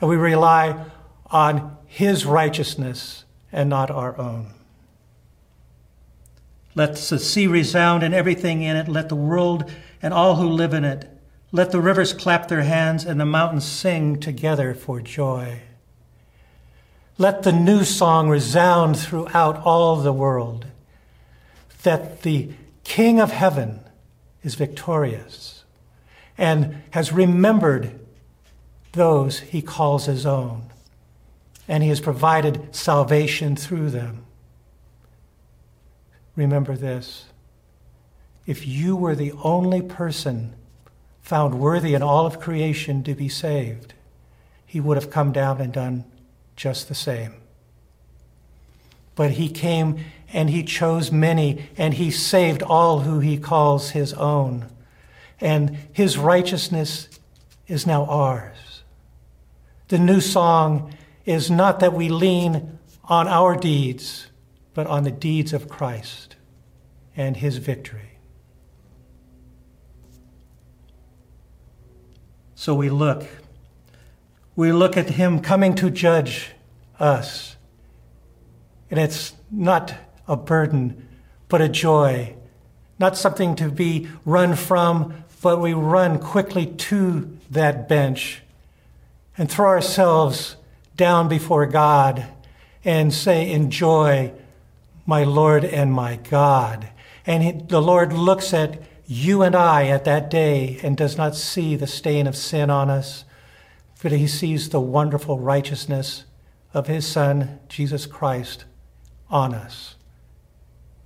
And 0.00 0.08
we 0.08 0.16
rely 0.16 0.86
on 1.26 1.76
His 1.86 2.24
righteousness 2.24 3.24
and 3.52 3.68
not 3.68 3.90
our 3.90 4.16
own. 4.18 4.54
Let 6.74 6.96
the 6.96 7.18
sea 7.18 7.46
resound 7.46 8.02
and 8.02 8.14
everything 8.14 8.62
in 8.62 8.76
it. 8.76 8.88
Let 8.88 9.10
the 9.10 9.14
world 9.14 9.70
and 10.00 10.14
all 10.14 10.36
who 10.36 10.48
live 10.48 10.72
in 10.72 10.86
it 10.86 11.10
let 11.52 11.70
the 11.70 11.80
rivers 11.80 12.14
clap 12.14 12.48
their 12.48 12.62
hands 12.62 13.04
and 13.04 13.20
the 13.20 13.26
mountains 13.26 13.66
sing 13.66 14.18
together 14.18 14.74
for 14.74 15.00
joy. 15.00 15.60
Let 17.18 17.42
the 17.42 17.52
new 17.52 17.84
song 17.84 18.30
resound 18.30 18.98
throughout 18.98 19.58
all 19.58 19.96
the 19.96 20.14
world 20.14 20.66
that 21.82 22.22
the 22.22 22.50
King 22.84 23.20
of 23.20 23.30
heaven 23.30 23.80
is 24.42 24.54
victorious 24.54 25.64
and 26.38 26.82
has 26.90 27.12
remembered 27.12 28.00
those 28.92 29.40
he 29.40 29.62
calls 29.62 30.06
his 30.06 30.26
own, 30.26 30.70
and 31.68 31.82
he 31.82 31.88
has 31.88 32.00
provided 32.00 32.74
salvation 32.74 33.56
through 33.56 33.90
them. 33.90 34.24
Remember 36.34 36.76
this 36.76 37.26
if 38.46 38.66
you 38.66 38.96
were 38.96 39.14
the 39.14 39.32
only 39.44 39.80
person 39.80 40.54
found 41.32 41.58
worthy 41.58 41.94
in 41.94 42.02
all 42.02 42.26
of 42.26 42.38
creation 42.38 43.02
to 43.02 43.14
be 43.14 43.26
saved, 43.26 43.94
he 44.66 44.78
would 44.78 44.98
have 44.98 45.08
come 45.08 45.32
down 45.32 45.62
and 45.62 45.72
done 45.72 46.04
just 46.56 46.88
the 46.88 46.94
same. 46.94 47.32
But 49.14 49.30
he 49.30 49.48
came 49.48 50.04
and 50.30 50.50
he 50.50 50.62
chose 50.62 51.10
many, 51.10 51.70
and 51.78 51.94
he 51.94 52.10
saved 52.10 52.62
all 52.62 52.98
who 52.98 53.20
he 53.20 53.38
calls 53.38 53.92
his 53.92 54.12
own. 54.12 54.66
And 55.40 55.78
his 55.94 56.18
righteousness 56.18 57.08
is 57.66 57.86
now 57.86 58.04
ours. 58.04 58.82
The 59.88 59.98
new 59.98 60.20
song 60.20 60.94
is 61.24 61.50
not 61.50 61.80
that 61.80 61.94
we 61.94 62.10
lean 62.10 62.78
on 63.04 63.26
our 63.26 63.56
deeds, 63.56 64.26
but 64.74 64.86
on 64.86 65.04
the 65.04 65.10
deeds 65.10 65.54
of 65.54 65.66
Christ 65.66 66.36
and 67.16 67.38
his 67.38 67.56
victory. 67.56 68.11
So 72.62 72.76
we 72.76 72.90
look. 72.90 73.24
We 74.54 74.70
look 74.70 74.96
at 74.96 75.10
him 75.10 75.40
coming 75.40 75.74
to 75.74 75.90
judge 75.90 76.52
us. 77.00 77.56
And 78.88 79.00
it's 79.00 79.32
not 79.50 79.92
a 80.28 80.36
burden, 80.36 81.08
but 81.48 81.60
a 81.60 81.68
joy. 81.68 82.36
Not 83.00 83.16
something 83.16 83.56
to 83.56 83.68
be 83.68 84.06
run 84.24 84.54
from, 84.54 85.24
but 85.42 85.60
we 85.60 85.72
run 85.72 86.20
quickly 86.20 86.66
to 86.66 87.36
that 87.50 87.88
bench 87.88 88.42
and 89.36 89.50
throw 89.50 89.66
ourselves 89.66 90.54
down 90.96 91.26
before 91.26 91.66
God 91.66 92.26
and 92.84 93.12
say, 93.12 93.50
Enjoy, 93.50 94.32
my 95.04 95.24
Lord 95.24 95.64
and 95.64 95.92
my 95.92 96.14
God. 96.30 96.88
And 97.26 97.42
he, 97.42 97.50
the 97.50 97.82
Lord 97.82 98.12
looks 98.12 98.54
at 98.54 98.80
you 99.06 99.42
and 99.42 99.54
I 99.54 99.88
at 99.88 100.04
that 100.04 100.30
day 100.30 100.78
and 100.82 100.96
does 100.96 101.16
not 101.16 101.34
see 101.34 101.76
the 101.76 101.86
stain 101.86 102.26
of 102.26 102.36
sin 102.36 102.70
on 102.70 102.88
us, 102.88 103.24
but 104.02 104.12
he 104.12 104.26
sees 104.26 104.68
the 104.68 104.80
wonderful 104.80 105.38
righteousness 105.38 106.24
of 106.74 106.86
his 106.86 107.06
Son, 107.06 107.60
Jesus 107.68 108.06
Christ, 108.06 108.64
on 109.28 109.54
us. 109.54 109.96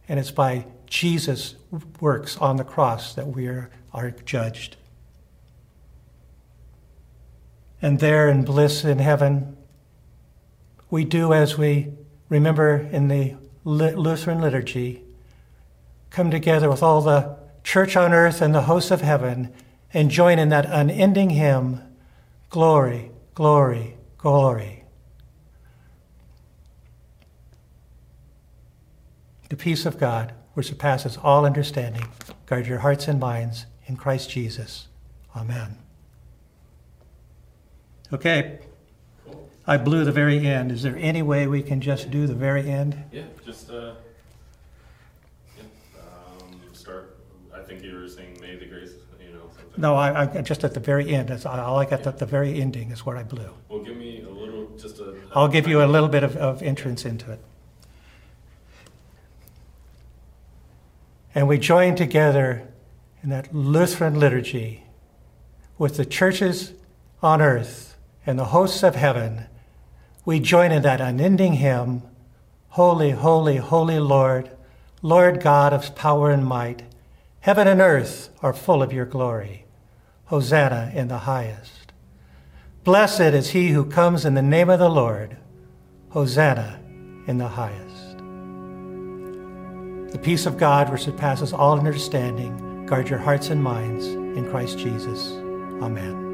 And 0.09 0.21
it's 0.21 0.31
by 0.31 0.67
Jesus' 0.87 1.57
works 2.01 2.37
on 2.39 2.57
the 2.57 2.65
cross 2.65 3.15
that 3.15 3.27
we 3.27 3.49
are, 3.49 3.71
are 3.93 4.11
judged. 4.11 4.77
And 7.83 7.99
there 7.99 8.29
in 8.29 8.45
bliss 8.45 8.85
in 8.85 8.99
heaven, 8.99 9.57
we 10.91 11.05
do 11.05 11.33
as 11.33 11.59
we 11.59 11.93
remember 12.29 12.89
in 12.93 13.09
the 13.09 13.35
Lutheran 13.65 14.41
liturgy, 14.41 15.03
come 16.11 16.31
together 16.31 16.71
with 16.71 16.83
all 16.83 17.01
the 17.03 17.37
church 17.67 17.97
on 17.97 18.13
earth 18.13 18.41
and 18.41 18.55
the 18.55 18.63
hosts 18.63 18.93
of 18.93 19.01
heaven, 19.01 19.53
and 19.93 20.09
join 20.09 20.39
in 20.39 20.49
that 20.51 20.67
unending 20.67 21.31
hymn 21.31 21.83
Glory, 22.49 23.11
glory, 23.35 23.97
glory. 24.17 24.85
The 29.49 29.57
peace 29.57 29.85
of 29.85 29.99
God, 29.99 30.33
which 30.55 30.69
surpasses 30.69 31.19
all 31.21 31.45
understanding, 31.45 32.07
guard 32.47 32.69
your 32.69 32.79
hearts 32.79 33.09
and 33.09 33.19
minds 33.19 33.67
in 33.87 33.97
Christ 33.97 34.31
Jesus. 34.31 34.87
Amen. 35.35 35.77
Okay. 38.13 38.61
I 39.67 39.77
blew 39.77 40.05
the 40.05 40.13
very 40.13 40.47
end. 40.47 40.71
Is 40.71 40.83
there 40.83 40.97
any 40.97 41.21
way 41.21 41.49
we 41.49 41.63
can 41.63 41.81
just 41.81 42.13
do 42.13 42.29
the 42.29 42.35
very 42.35 42.71
end? 42.71 43.03
Yeah, 43.11 43.25
just 43.45 43.71
uh, 43.71 43.95
think 47.77 47.93
you 47.93 47.99
were 47.99 48.09
saying 48.09 48.39
"May 48.41 48.57
the 48.57 48.67
grace," 48.67 48.93
you 49.21 49.33
know. 49.33 49.43
Something. 49.49 49.81
No, 49.81 49.97
I, 49.97 50.39
I 50.39 50.43
just 50.43 50.65
at 50.65 50.75
the 50.75 50.81
very 50.81 51.15
end. 51.15 51.29
That's 51.29 51.47
all 51.47 51.79
I 51.79 51.85
got. 51.85 52.01
Yeah. 52.01 52.09
At 52.09 52.19
the 52.19 52.27
very 52.27 52.61
ending 52.61 52.91
is 52.91 53.05
where 53.05 53.17
I 53.17 53.23
blew. 53.23 53.51
Well, 53.69 53.81
give 53.81 53.97
me 53.97 54.23
a 54.23 54.31
little, 54.31 54.69
just 54.79 54.99
a. 55.01 55.11
a 55.11 55.15
I'll 55.35 55.49
give 55.49 55.67
you 55.67 55.83
a 55.83 55.87
little 55.87 56.09
bit 56.09 56.23
of, 56.23 56.37
of 56.37 56.63
entrance 56.63 57.05
into 57.05 57.33
it. 57.33 57.41
And 61.35 61.47
we 61.49 61.59
join 61.59 61.97
together 61.97 62.67
in 63.23 63.29
that 63.29 63.55
Lutheran 63.55 64.19
liturgy 64.19 64.85
with 65.77 65.99
the 65.99 66.07
churches 66.07 66.73
on 67.23 67.43
earth 67.43 67.99
and 68.25 68.39
the 68.39 68.47
hosts 68.47 68.83
of 68.83 68.95
heaven. 68.95 69.45
We 70.25 70.41
join 70.41 70.73
in 70.73 70.83
that 70.83 71.01
unending 71.01 71.55
hymn 71.55 72.03
Holy, 72.77 73.13
holy, 73.13 73.57
holy 73.57 73.99
Lord, 73.99 74.51
Lord 75.01 75.41
God 75.41 75.73
of 75.73 75.95
power 75.95 76.31
and 76.31 76.45
might. 76.45 76.83
Heaven 77.47 77.69
and 77.69 77.81
earth 77.81 78.31
are 78.43 78.53
full 78.53 78.83
of 78.83 78.93
your 78.93 79.05
glory. 79.05 79.67
Hosanna 80.25 80.91
in 80.93 81.07
the 81.07 81.19
highest. 81.19 81.93
Blessed 82.83 83.21
is 83.21 83.51
he 83.51 83.69
who 83.69 83.85
comes 83.85 84.25
in 84.25 84.35
the 84.35 84.43
name 84.43 84.69
of 84.69 84.81
the 84.81 84.91
Lord. 84.91 85.37
Hosanna 86.09 86.81
in 87.29 87.39
the 87.39 87.47
highest. 87.47 88.19
The 90.13 90.19
peace 90.21 90.45
of 90.45 90.59
God, 90.59 90.91
which 90.91 91.03
surpasses 91.03 91.53
all 91.53 91.79
understanding, 91.79 92.85
guard 92.85 93.09
your 93.09 93.21
hearts 93.21 93.51
and 93.51 93.63
minds 93.63 94.07
in 94.09 94.51
Christ 94.51 94.77
Jesus. 94.79 95.31
Amen. 95.81 96.26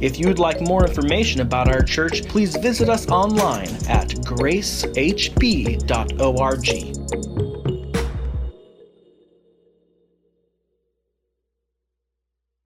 If 0.00 0.18
you'd 0.18 0.38
like 0.38 0.60
more 0.62 0.86
information 0.86 1.42
about 1.42 1.68
our 1.68 1.82
church, 1.82 2.26
please 2.26 2.56
visit 2.56 2.88
us 2.88 3.08
online 3.08 3.68
at 3.88 4.08
gracehb.org. 4.08 4.70